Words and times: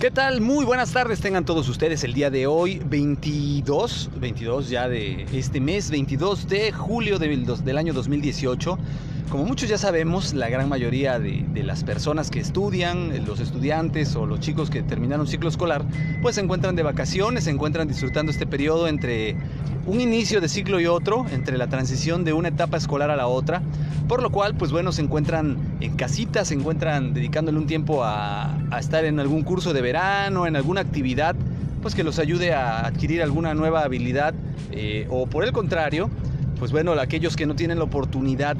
¿Qué 0.00 0.12
tal? 0.12 0.40
Muy 0.40 0.64
buenas 0.64 0.92
tardes 0.92 1.18
tengan 1.18 1.44
todos 1.44 1.68
ustedes 1.68 2.04
el 2.04 2.12
día 2.12 2.30
de 2.30 2.46
hoy, 2.46 2.80
22, 2.86 4.10
22 4.20 4.68
ya 4.68 4.88
de 4.88 5.26
este 5.32 5.58
mes, 5.58 5.90
22 5.90 6.46
de 6.46 6.70
julio 6.70 7.18
del, 7.18 7.76
año 7.76 7.92
2018. 7.92 8.78
Como 9.28 9.44
muchos 9.44 9.68
ya 9.68 9.76
sabemos, 9.76 10.34
la 10.34 10.48
gran 10.48 10.68
mayoría 10.68 11.18
de, 11.18 11.44
las 11.64 11.82
personas 11.82 12.30
que 12.30 12.38
estudian, 12.38 13.26
los 13.26 13.40
estudiantes 13.40 14.14
o 14.14 14.24
los 14.24 14.38
chicos 14.38 14.70
que 14.70 14.84
terminaron 14.84 15.26
ciclo 15.26 15.48
escolar, 15.48 15.84
pues 16.22 16.36
se 16.36 16.42
encuentran 16.42 16.76
de 16.76 16.84
vacaciones, 16.84 17.44
se 17.44 17.50
encuentran 17.50 17.88
disfrutando 17.88 18.30
este 18.30 18.46
periodo 18.46 18.86
entre 18.86 19.36
un 19.84 20.00
inicio 20.00 20.40
de 20.40 20.48
ciclo 20.48 20.78
y 20.78 20.86
otro, 20.86 21.26
entre 21.32 21.58
la 21.58 21.66
transición 21.66 22.22
de 22.22 22.32
una 22.32 22.48
etapa 22.48 22.76
escolar 22.76 23.10
a 23.10 23.16
la 23.16 23.26
otra, 23.26 23.62
por 24.06 24.22
lo 24.22 24.30
cual, 24.30 24.54
pues 24.54 24.70
bueno, 24.70 24.92
se 24.92 25.02
encuentran 25.02 25.56
en 25.80 25.96
casitas, 25.96 26.48
se 26.48 26.54
encuentran 26.54 27.14
dedicándole 27.14 27.58
un 27.58 27.66
tiempo 27.66 28.04
a, 28.04 28.54
a 28.70 28.78
estar 28.78 29.04
en 29.04 29.20
algún 29.20 29.42
curso 29.42 29.72
de 29.72 29.82
verano, 29.88 30.46
en 30.46 30.54
alguna 30.54 30.82
actividad, 30.82 31.34
pues 31.80 31.94
que 31.94 32.04
los 32.04 32.18
ayude 32.18 32.52
a 32.52 32.86
adquirir 32.86 33.22
alguna 33.22 33.54
nueva 33.54 33.84
habilidad, 33.84 34.34
eh, 34.70 35.06
o 35.08 35.26
por 35.26 35.44
el 35.44 35.52
contrario, 35.52 36.10
pues 36.58 36.72
bueno, 36.72 36.92
aquellos 36.92 37.36
que 37.36 37.46
no 37.46 37.54
tienen 37.54 37.78
la 37.78 37.84
oportunidad 37.84 38.56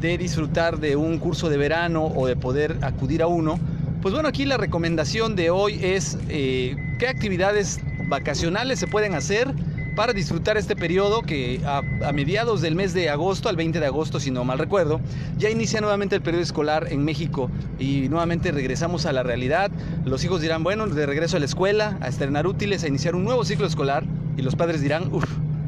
de 0.00 0.18
disfrutar 0.18 0.80
de 0.80 0.96
un 0.96 1.18
curso 1.18 1.48
de 1.48 1.56
verano 1.56 2.06
o 2.06 2.26
de 2.26 2.34
poder 2.34 2.78
acudir 2.82 3.22
a 3.22 3.28
uno, 3.28 3.60
pues 4.00 4.12
bueno, 4.12 4.28
aquí 4.28 4.44
la 4.44 4.56
recomendación 4.56 5.36
de 5.36 5.50
hoy 5.50 5.78
es 5.80 6.18
eh, 6.28 6.74
qué 6.98 7.06
actividades 7.06 7.78
vacacionales 8.08 8.80
se 8.80 8.88
pueden 8.88 9.14
hacer 9.14 9.54
para 9.94 10.12
disfrutar 10.12 10.56
este 10.56 10.76
periodo 10.76 11.22
que 11.22 11.60
a, 11.66 11.82
mediados 12.12 12.60
del 12.60 12.74
mes 12.74 12.94
de 12.94 13.10
agosto, 13.10 13.48
al 13.48 13.56
20 13.56 13.80
de 13.80 13.86
agosto, 13.86 14.20
si 14.20 14.30
no 14.30 14.44
mal 14.44 14.58
recuerdo, 14.58 15.00
ya 15.38 15.50
inicia 15.50 15.80
nuevamente 15.80 16.16
el 16.16 16.22
periodo 16.22 16.42
escolar 16.42 16.86
en 16.90 17.04
México 17.04 17.50
y 17.78 18.08
nuevamente 18.08 18.52
regresamos 18.52 19.06
a 19.06 19.12
la 19.12 19.22
realidad. 19.22 19.70
Los 20.04 20.24
hijos 20.24 20.40
dirán, 20.40 20.62
bueno, 20.64 20.86
de 20.86 21.06
regreso 21.06 21.36
a 21.36 21.40
la 21.40 21.46
escuela, 21.46 21.98
a 22.00 22.08
estrenar 22.08 22.46
útiles, 22.46 22.84
a 22.84 22.88
iniciar 22.88 23.14
un 23.14 23.24
nuevo 23.24 23.44
ciclo 23.44 23.66
escolar 23.66 24.04
y 24.36 24.42
los 24.42 24.56
padres 24.56 24.80
dirán, 24.80 25.12
uff, 25.12 25.24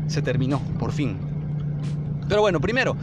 se 0.07 0.23
terminó, 0.23 0.61
por 0.79 0.93
fin. 0.93 1.17
Pero 2.29 2.41
bueno, 2.41 2.61
primero, 2.61 2.97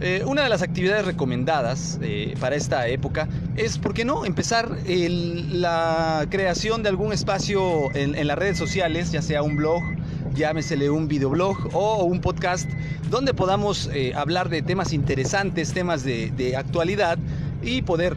eh, 0.00 0.22
una 0.26 0.42
de 0.42 0.50
las 0.50 0.60
actividades 0.60 1.06
recomendadas 1.06 1.98
eh, 2.02 2.34
para 2.38 2.54
esta 2.54 2.86
época 2.86 3.28
es, 3.56 3.78
¿por 3.78 3.94
qué 3.94 4.04
no?, 4.04 4.26
empezar 4.26 4.68
la 4.86 6.26
creación 6.28 6.82
de 6.82 6.90
algún 6.90 7.14
espacio 7.14 7.94
en, 7.94 8.26
las 8.26 8.36
redes 8.36 8.58
sociales, 8.58 9.10
ya 9.12 9.22
sea 9.22 9.42
un 9.42 9.56
blog, 9.56 9.82
llámesele 10.36 10.90
un 10.90 11.08
videoblog 11.08 11.70
o 11.72 12.04
un 12.04 12.20
podcast, 12.20 12.70
donde 13.10 13.34
podamos 13.34 13.90
eh, 13.92 14.12
hablar 14.14 14.48
de 14.48 14.62
temas 14.62 14.92
interesantes, 14.92 15.72
temas 15.72 16.04
de, 16.04 16.54
actualidad 16.56 17.18
y 17.62 17.82
poder 17.82 18.16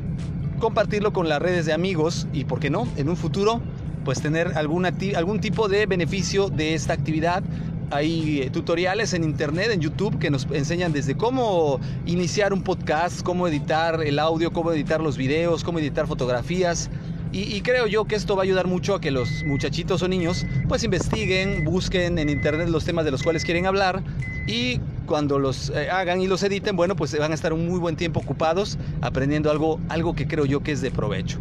compartirlo 0.59 1.13
con 1.13 1.29
las 1.29 1.41
redes 1.41 1.65
de 1.65 1.73
amigos 1.73 2.27
y, 2.33 2.43
¿por 2.43 2.59
qué 2.59 2.69
no?, 2.69 2.87
en 2.97 3.09
un 3.09 3.15
futuro, 3.15 3.61
pues 4.05 4.21
tener 4.21 4.53
algún 4.57 5.39
tipo 5.39 5.67
de 5.67 5.85
beneficio 5.85 6.49
de 6.49 6.73
esta 6.73 6.93
actividad 6.93 7.43
hay 7.91 8.41
eh, 8.41 8.49
tutoriales 8.51 9.13
en 9.13 9.23
internet, 9.23 9.71
en 9.71 9.81
YouTube, 9.81 10.19
que 10.19 10.29
nos 10.29 10.45
enseñan 10.51 10.93
desde 10.93 11.15
cómo 11.15 11.79
iniciar 12.05 12.53
un 12.53 12.61
podcast, 12.61 13.23
cómo 13.23 13.47
editar 13.47 14.03
el 14.03 14.19
audio, 14.19 14.53
cómo 14.53 14.71
editar 14.71 15.01
los 15.01 15.17
videos, 15.17 15.63
cómo 15.63 15.79
editar 15.79 16.05
fotografías. 16.05 16.89
Y, 17.31 17.61
creo 17.61 17.85
yo 17.85 18.05
que 18.05 18.15
esto 18.15 18.35
va 18.35 18.41
a 18.41 18.45
ayudar 18.45 18.65
mucho 18.65 18.95
a 18.95 19.01
que 19.01 19.11
los 19.11 19.43
muchachitos 19.43 20.01
o 20.01 20.07
niños 20.07 20.47
pues 20.67 20.83
investiguen, 20.83 21.63
busquen 21.63 22.17
en 22.17 22.27
internet 22.27 22.69
los 22.69 22.85
temas 22.85 23.05
de 23.05 23.11
los 23.11 23.21
cuales 23.21 23.45
quieren 23.45 23.67
hablar 23.67 24.01
y 24.47 24.79
cuando 25.05 25.37
los 25.37 25.69
eh, 25.69 25.91
hagan 25.91 26.21
y 26.21 26.27
los 26.27 26.41
editen, 26.41 26.75
bueno, 26.75 26.95
pues 26.95 27.15
van 27.19 27.31
a 27.31 27.35
estar 27.35 27.53
un 27.53 27.67
muy 27.67 27.77
buen 27.77 27.95
tiempo 27.95 28.19
ocupados 28.19 28.79
aprendiendo 29.01 29.51
algo, 29.51 29.79
algo 29.89 30.15
que 30.15 30.27
creo 30.27 30.45
yo 30.45 30.61
que 30.61 30.71
es 30.71 30.81
de 30.81 30.89
provecho. 30.89 31.37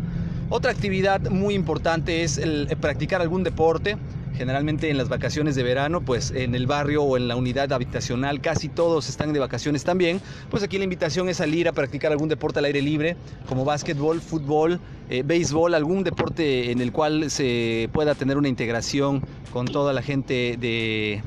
Otra 0.50 0.72
actividad 0.72 1.22
muy 1.30 1.54
importante 1.54 2.22
es 2.22 2.36
el 2.36 2.68
practicar 2.80 3.22
algún 3.22 3.42
deporte. 3.42 3.96
Generalmente 4.38 4.88
en 4.88 4.96
las 4.96 5.08
vacaciones 5.08 5.56
de 5.56 5.64
verano, 5.64 6.00
pues 6.00 6.30
en 6.30 6.54
el 6.54 6.68
barrio 6.68 7.02
o 7.02 7.16
en 7.16 7.26
la 7.26 7.34
unidad 7.34 7.72
habitacional 7.72 8.40
casi 8.40 8.68
todos 8.68 9.08
están 9.08 9.32
de 9.32 9.40
vacaciones 9.40 9.82
también. 9.82 10.20
Pues 10.48 10.62
aquí 10.62 10.78
la 10.78 10.84
invitación 10.84 11.28
es 11.28 11.38
salir 11.38 11.66
a 11.66 11.72
practicar 11.72 12.12
algún 12.12 12.28
deporte 12.28 12.60
al 12.60 12.66
aire 12.66 12.80
libre, 12.80 13.16
como 13.48 13.64
básquetbol, 13.64 14.20
fútbol, 14.20 14.78
eh, 15.10 15.24
béisbol, 15.26 15.74
algún 15.74 16.04
deporte 16.04 16.70
en 16.70 16.80
el 16.80 16.92
cual 16.92 17.32
se 17.32 17.90
pueda 17.92 18.14
tener 18.14 18.36
una 18.36 18.46
integración 18.46 19.24
con 19.52 19.66
toda 19.66 19.92
la 19.92 20.02
gente 20.02 20.56
de, 20.56 21.20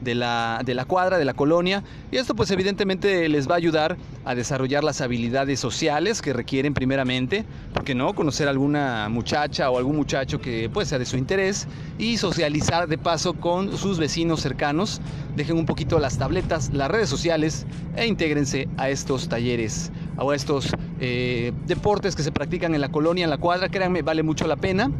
de 0.00 0.14
la, 0.14 0.62
de 0.64 0.74
la 0.74 0.84
cuadra, 0.84 1.18
de 1.18 1.24
la 1.24 1.34
colonia. 1.34 1.82
Y 2.10 2.16
esto 2.16 2.34
pues 2.34 2.50
evidentemente 2.50 3.28
les 3.28 3.48
va 3.48 3.54
a 3.54 3.56
ayudar 3.56 3.96
a 4.24 4.34
desarrollar 4.34 4.84
las 4.84 5.00
habilidades 5.00 5.60
sociales 5.60 6.22
que 6.22 6.32
requieren 6.32 6.74
primeramente, 6.74 7.44
porque 7.72 7.94
no, 7.94 8.14
conocer 8.14 8.48
a 8.48 8.50
alguna 8.50 9.08
muchacha 9.08 9.70
o 9.70 9.78
algún 9.78 9.96
muchacho 9.96 10.40
que 10.40 10.70
pues 10.72 10.88
sea 10.88 10.98
de 10.98 11.06
su 11.06 11.16
interés 11.16 11.66
y 11.98 12.16
socializar 12.16 12.88
de 12.88 12.98
paso 12.98 13.34
con 13.34 13.76
sus 13.76 13.98
vecinos 13.98 14.40
cercanos. 14.40 15.00
Dejen 15.36 15.56
un 15.56 15.66
poquito 15.66 15.98
las 15.98 16.18
tabletas, 16.18 16.70
las 16.72 16.90
redes 16.90 17.08
sociales 17.08 17.66
e 17.96 18.06
intégrense 18.06 18.68
a 18.76 18.88
estos 18.88 19.28
talleres 19.28 19.90
o 20.18 20.30
a 20.30 20.36
estos 20.36 20.72
eh, 21.00 21.52
deportes 21.66 22.16
que 22.16 22.22
se 22.22 22.32
practican 22.32 22.74
en 22.74 22.80
la 22.80 22.88
colonia, 22.90 23.24
en 23.24 23.30
la 23.30 23.38
cuadra. 23.38 23.68
Créanme, 23.68 24.02
vale 24.02 24.22
mucho 24.22 24.46
la 24.46 24.56
pena. 24.56 24.90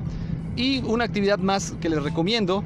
Y 0.57 0.79
una 0.85 1.05
actividad 1.05 1.39
más 1.39 1.75
que 1.81 1.89
les 1.89 2.03
recomiendo 2.03 2.65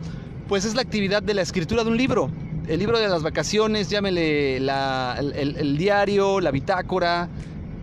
pues 0.51 0.65
es 0.65 0.75
la 0.75 0.83
actividad 0.83 1.23
de 1.23 1.33
la 1.33 1.43
escritura 1.43 1.85
de 1.85 1.91
un 1.91 1.97
libro. 1.97 2.29
El 2.67 2.81
libro 2.81 2.99
de 2.99 3.09
las 3.09 3.23
vacaciones, 3.23 3.89
llámele 3.89 4.57
el, 4.57 5.77
diario, 5.79 6.41
la 6.41 6.51
bitácora. 6.51 7.29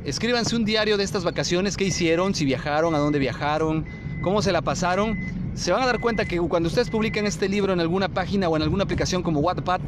Escríbanse 0.03 0.53
un 0.53 0.65
diario 0.65 0.97
de 0.97 1.05
estas 1.05 1.23
vacaciones, 1.23 1.77
qué 1.77 1.85
hicieron, 1.85 2.35
si 2.35 2.43
viajaron, 2.43 2.93
a 2.93 2.97
dónde 2.97 3.19
viajaron, 3.19 3.85
cómo 4.21 4.41
se 4.41 4.51
la 4.51 4.61
pasaron. 4.61 5.17
Se 5.53 5.71
van 5.71 5.81
a 5.81 5.85
dar 5.85 6.01
cuenta 6.01 6.25
que 6.25 6.39
cuando 6.41 6.67
ustedes 6.67 6.89
publiquen 6.89 7.25
este 7.25 7.47
libro 7.47 7.71
en 7.71 7.79
alguna 7.79 8.09
página 8.09 8.49
o 8.49 8.57
en 8.57 8.63
alguna 8.63 8.83
aplicación 8.83 9.23
como 9.23 9.39
Wattpad, 9.39 9.79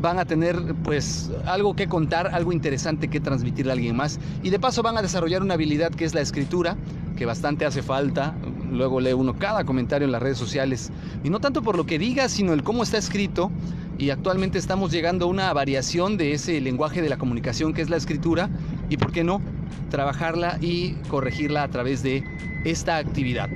van 0.00 0.18
a 0.18 0.24
tener 0.24 0.56
pues 0.84 1.30
algo 1.44 1.76
que 1.76 1.86
contar, 1.86 2.28
algo 2.28 2.50
interesante 2.50 3.08
que 3.08 3.20
transmitirle 3.20 3.72
a 3.72 3.74
alguien 3.74 3.94
más. 3.94 4.18
Y 4.42 4.48
de 4.48 4.58
paso 4.58 4.82
van 4.82 4.96
a 4.96 5.02
desarrollar 5.02 5.42
una 5.42 5.52
habilidad 5.52 5.90
que 5.90 6.06
es 6.06 6.14
la 6.14 6.22
escritura, 6.22 6.78
que 7.16 7.26
bastante 7.26 7.64
hace 7.64 7.82
falta 7.82 8.34
luego 8.70 9.00
lee 9.00 9.12
uno 9.12 9.34
cada 9.34 9.64
comentario 9.64 10.06
en 10.06 10.12
las 10.12 10.22
redes 10.22 10.38
sociales. 10.38 10.90
Y 11.24 11.30
no 11.30 11.40
tanto 11.40 11.62
por 11.62 11.76
lo 11.76 11.86
que 11.86 11.98
diga, 11.98 12.28
sino 12.28 12.52
el 12.52 12.62
cómo 12.62 12.82
está 12.82 12.98
escrito. 12.98 13.50
Y 13.98 14.10
actualmente 14.10 14.58
estamos 14.58 14.92
llegando 14.92 15.24
a 15.24 15.28
una 15.28 15.52
variación 15.52 16.16
de 16.16 16.32
ese 16.32 16.60
lenguaje 16.60 17.00
de 17.00 17.08
la 17.08 17.16
comunicación 17.16 17.72
que 17.72 17.82
es 17.82 17.90
la 17.90 17.96
escritura. 17.96 18.50
Y 18.90 18.98
por 18.98 19.12
qué 19.12 19.24
no, 19.24 19.40
trabajarla 19.90 20.58
y 20.60 20.92
corregirla 21.08 21.62
a 21.62 21.68
través 21.68 22.02
de 22.02 22.22
esta 22.64 22.98
actividad. 22.98 23.48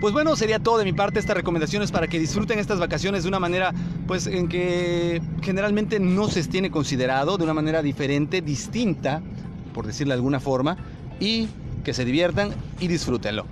Pues 0.00 0.14
bueno, 0.14 0.36
sería 0.36 0.60
todo 0.60 0.78
de 0.78 0.84
mi 0.84 0.92
parte. 0.92 1.18
Estas 1.18 1.36
recomendaciones 1.36 1.90
para 1.90 2.06
que 2.06 2.18
disfruten 2.18 2.58
estas 2.58 2.78
vacaciones 2.78 3.24
de 3.24 3.28
una 3.28 3.40
manera, 3.40 3.74
pues 4.06 4.26
en 4.26 4.48
que 4.48 5.20
generalmente 5.42 5.98
no 5.98 6.28
se 6.28 6.42
tiene 6.44 6.70
considerado, 6.70 7.36
de 7.36 7.44
una 7.44 7.54
manera 7.54 7.82
diferente, 7.82 8.40
distinta, 8.40 9.20
por 9.74 9.86
decirlo 9.86 10.12
de 10.12 10.18
alguna 10.18 10.38
forma, 10.38 10.76
y 11.18 11.48
que 11.84 11.94
se 11.94 12.04
diviertan 12.04 12.50
y 12.80 12.88
disfrútenlo. 12.88 13.44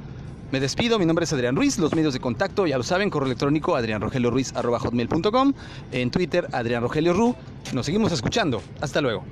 Me 0.52 0.60
despido, 0.60 0.98
mi 0.98 1.06
nombre 1.06 1.24
es 1.24 1.32
Adrián 1.32 1.56
Ruiz, 1.56 1.76
los 1.78 1.94
medios 1.94 2.14
de 2.14 2.20
contacto 2.20 2.66
ya 2.68 2.78
lo 2.78 2.84
saben, 2.84 3.10
correo 3.10 3.26
electrónico 3.26 3.74
adrianrogelioruiz.com, 3.74 5.52
en 5.90 6.10
Twitter 6.10 6.46
Adrián 6.52 6.82
Rogelio 6.82 7.12
Ru. 7.12 7.34
Nos 7.72 7.86
seguimos 7.86 8.12
escuchando. 8.12 8.62
Hasta 8.80 9.00
luego. 9.00 9.24